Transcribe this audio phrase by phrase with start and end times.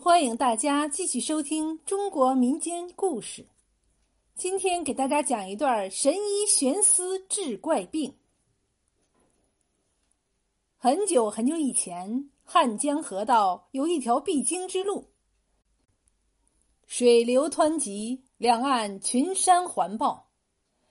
[0.00, 3.44] 欢迎大家继续收听中国民间故事。
[4.36, 8.14] 今天给大家讲一段神医悬丝治怪病。
[10.76, 15.08] 很久很久以前，汉江河道有一条必经之路，
[16.86, 20.30] 水流湍急，两岸群山环抱，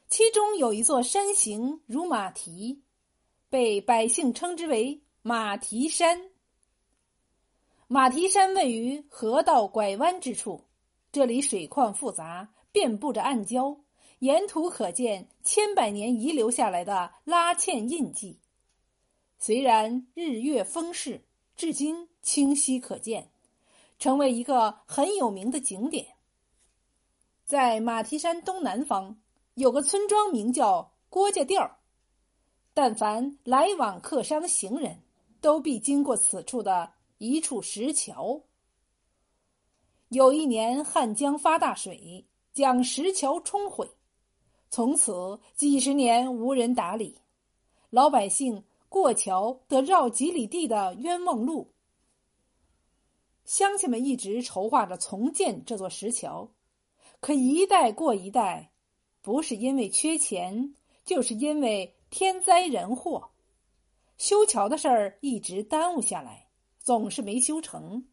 [0.10, 2.82] 其中有一座山形如马蹄，
[3.50, 6.30] 被百姓称之为马蹄山。
[7.90, 10.62] 马蹄山位于河道拐弯之处，
[11.10, 13.78] 这里水况复杂，遍布着暗礁，
[14.20, 18.40] 沿途可见千百年遗留下来的拉纤印记。
[19.40, 21.24] 虽然日月风势，
[21.56, 23.30] 至今清晰可见，
[23.98, 26.08] 成为一个很有名的景点。
[27.46, 29.18] 在马蹄山东南方
[29.54, 31.72] 有个村庄，名叫郭家店
[32.74, 35.02] 但凡来往客商行人，
[35.40, 36.97] 都必经过此处的。
[37.18, 38.44] 一处石桥。
[40.10, 43.90] 有一年汉江发大水，将石桥冲毁，
[44.70, 47.20] 从此几十年无人打理，
[47.90, 51.74] 老百姓过桥得绕几里地的冤枉路。
[53.44, 56.52] 乡亲们一直筹划着重建这座石桥，
[57.20, 58.72] 可一代过一代，
[59.22, 63.32] 不是因为缺钱，就是因为天灾人祸，
[64.18, 66.47] 修桥的事儿一直耽误下来。
[66.88, 68.06] 总是没修成。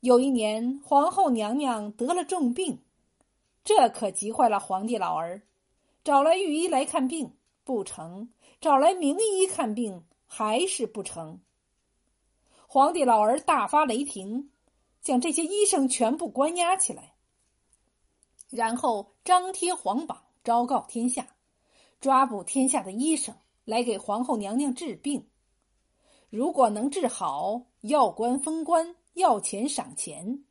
[0.00, 2.82] 有一年，皇后娘娘得了重病，
[3.62, 5.42] 这可急坏了皇帝老儿。
[6.02, 11.42] 找来御医来看病不成，找来名医看病还是不成。
[12.66, 14.50] 皇帝老儿大发雷霆，
[15.02, 17.12] 将这些医生全部关押起来，
[18.48, 21.36] 然后张贴皇榜，昭告天下，
[22.00, 25.28] 抓捕天下的医生来给皇后娘娘治病。
[26.36, 30.42] 如果能治好，要官封官，要钱赏钱；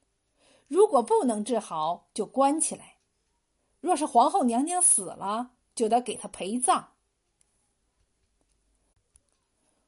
[0.70, 3.00] 如果不能治好，就关起来。
[3.81, 6.94] 若是皇后娘娘死了，就得给她陪葬。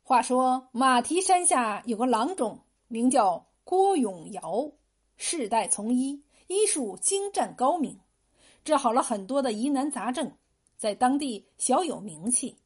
[0.04, 2.60] 话说马蹄山下有个郎中，
[2.90, 4.70] 名叫郭永尧，
[5.16, 7.98] 世代从医，医术精湛高明，
[8.66, 10.30] 治好了很多的疑难杂症，
[10.76, 12.58] 在当地小有名气。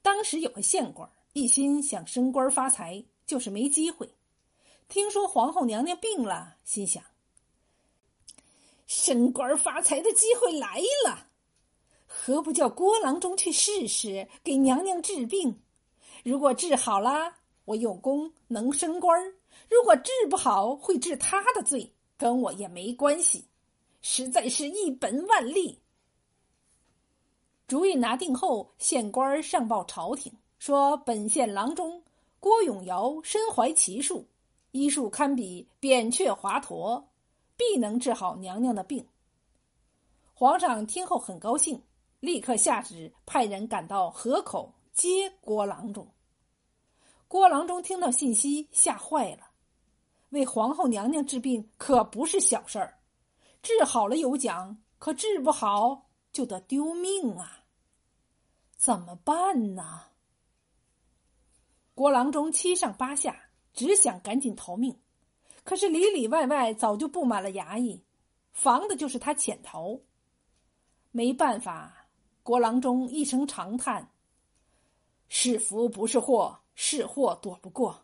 [0.00, 1.06] 当时有个县官。
[1.34, 4.08] 一心想升官发财，就是没机会。
[4.88, 7.02] 听说皇后娘娘病了，心想：
[8.86, 11.26] 升官发财的机会来了，
[12.06, 15.60] 何不叫郭郎中去试试，给娘娘治病？
[16.22, 17.34] 如果治好了，
[17.64, 19.20] 我有功能升官；
[19.68, 23.44] 如果治不好，会治他的罪，跟我也没关系。
[24.02, 25.80] 实在是一本万利。
[27.66, 30.32] 主意拿定后，县官上报朝廷。
[30.58, 32.02] 说本县郎中
[32.40, 34.26] 郭永尧身怀奇术，
[34.70, 37.04] 医术堪比扁鹊、华佗，
[37.56, 39.06] 必能治好娘娘的病。
[40.32, 41.82] 皇上听后很高兴，
[42.20, 46.08] 立刻下旨派人赶到河口接郭郎中。
[47.28, 49.50] 郭郎中听到信息，吓坏了。
[50.30, 52.98] 为皇后娘娘治病可不是小事儿，
[53.62, 57.64] 治好了有奖，可治不好就得丢命啊！
[58.76, 60.02] 怎么办呢？
[61.94, 64.98] 郭郎中七上八下，只想赶紧逃命，
[65.62, 68.02] 可是里里外外早就布满了衙役，
[68.50, 70.00] 防的就是他潜逃。
[71.12, 72.08] 没办法，
[72.42, 74.10] 郭郎中一声长叹
[75.28, 78.02] ：“是福不是祸，是祸躲不过。”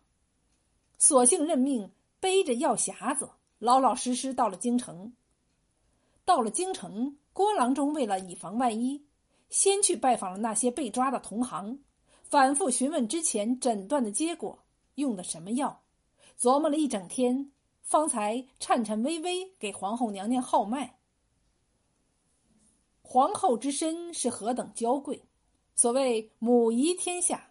[0.97, 1.91] 索性认命，
[2.21, 3.29] 背着药匣子，
[3.59, 5.13] 老老实实到了京城。
[6.25, 9.05] 到了京城，郭郎中为了以防万一，
[9.49, 11.81] 先去拜访了那些被抓的同行。
[12.31, 14.63] 反复询问之前诊断的结果，
[14.95, 15.83] 用的什么药，
[16.39, 17.51] 琢磨了一整天，
[17.83, 20.97] 方才颤颤巍巍给皇后娘娘号脉。
[23.03, 25.25] 皇后之身是何等娇贵，
[25.75, 27.51] 所谓母仪天下，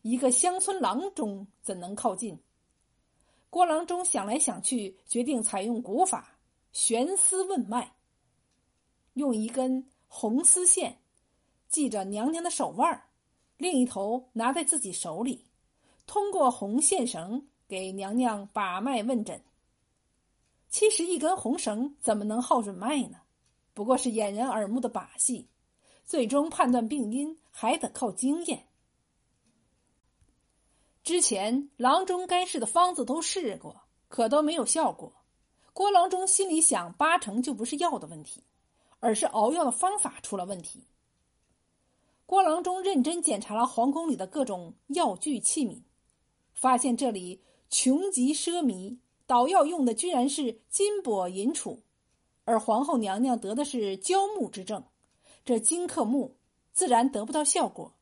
[0.00, 2.38] 一个乡村郎中怎能靠近？
[3.50, 6.38] 郭郎中想来想去，决定采用古法
[6.72, 7.94] 悬丝问脉，
[9.12, 10.98] 用一根红丝线
[11.68, 13.03] 系着娘娘的手腕儿。
[13.56, 15.46] 另一头拿在自己手里，
[16.06, 19.42] 通过红线绳给娘娘把脉问诊。
[20.68, 23.18] 其实一根红绳怎么能号准脉呢？
[23.72, 25.48] 不过是掩人耳目的把戏。
[26.04, 28.66] 最终判断病因还得靠经验。
[31.02, 35.10] 之前郎中该试的方子都试过，可都没有效果。
[35.72, 38.44] 郭郎中心里想，八成就不是药的问题，
[39.00, 40.86] 而是熬药的方法出了问题。
[42.34, 45.82] 郭郎中认真检查了皇宫里的各种药具器皿，
[46.52, 47.40] 发现这里
[47.70, 51.78] 穷极奢靡，捣药用的居然是金箔银杵，
[52.44, 54.82] 而皇后娘娘得的是焦木之症，
[55.44, 56.34] 这金克木，
[56.72, 57.94] 自然得不到效果，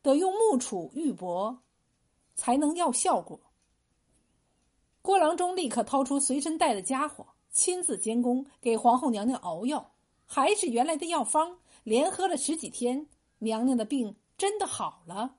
[0.00, 1.58] 得用木杵玉帛，
[2.34, 3.38] 才能要效果。
[5.02, 9.92] 郭郎中立刻掏出随身带的家伙，亲自监工，给皇后娘娘熬药，
[10.24, 13.06] 还是原来的药方，连喝了十几天，
[13.44, 15.36] 娘娘的病真的好了。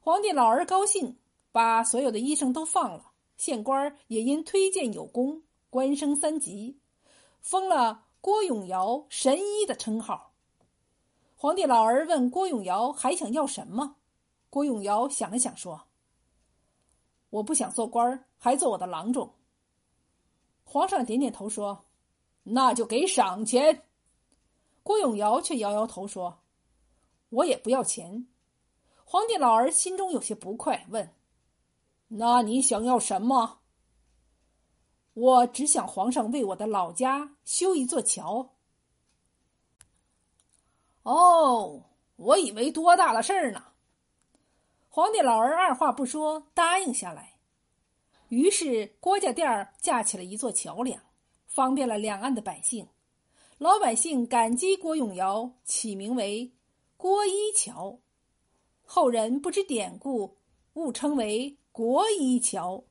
[0.00, 1.18] 皇帝老儿高兴，
[1.50, 6.78] 把所有的医生都放了，县官也因推荐有功，官升三级，
[7.40, 10.32] 封了郭永尧神医的称号。
[11.34, 13.96] 皇帝老儿问郭永尧还想要什么，
[14.50, 15.88] 郭永尧想了想说。
[17.30, 19.32] 我不想做官，还做我的郎中。
[20.64, 21.86] 皇上点点头说
[22.44, 23.84] ：“那就给赏钱。”
[24.84, 26.38] 郭永尧却摇摇头说
[27.32, 28.26] ：“我也不要钱。”
[29.04, 31.12] 皇帝老儿心中有些不快，问
[32.08, 33.58] ：“那你想要什么？”
[35.12, 38.54] 我只想皇上为我的老家修一座桥。
[41.02, 41.82] 哦，
[42.16, 43.62] 我以为多大的事儿呢。
[44.88, 47.34] 皇帝老儿二话不说答应下来，
[48.28, 51.02] 于是郭家店儿架起了一座桥梁，
[51.46, 52.88] 方便了两岸的百姓。
[53.58, 56.50] 老百姓感激郭永尧，起名为
[57.02, 57.98] 郭一桥。
[58.84, 60.38] 后人不知典故，
[60.74, 62.84] 误称为国一桥。